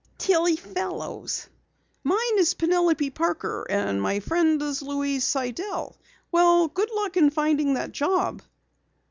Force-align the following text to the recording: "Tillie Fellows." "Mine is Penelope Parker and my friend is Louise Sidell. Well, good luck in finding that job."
"Tillie 0.17 0.55
Fellows." 0.55 1.47
"Mine 2.03 2.39
is 2.39 2.55
Penelope 2.55 3.11
Parker 3.11 3.67
and 3.69 4.01
my 4.01 4.19
friend 4.19 4.59
is 4.59 4.81
Louise 4.81 5.23
Sidell. 5.27 5.95
Well, 6.31 6.67
good 6.69 6.89
luck 6.89 7.17
in 7.17 7.29
finding 7.29 7.75
that 7.75 7.91
job." 7.91 8.41